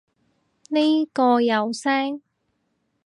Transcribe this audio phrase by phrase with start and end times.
[0.69, 2.23] 呢個有聲